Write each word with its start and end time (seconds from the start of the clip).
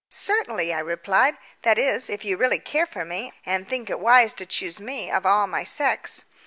"Certainly," 0.09 0.73
I 0.73 0.79
replied. 0.79 1.37
"That 1.61 1.77
is, 1.77 2.09
if 2.09 2.25
you 2.25 2.35
really 2.35 2.57
care 2.57 2.87
for 2.87 3.05
me, 3.05 3.31
and 3.45 3.67
think 3.69 3.87
it 3.87 3.99
wise 3.99 4.33
to 4.33 4.47
choose 4.47 4.81
me 4.81 5.11
of 5.11 5.27
all 5.27 5.45
my 5.45 5.63
sex." 5.63 6.25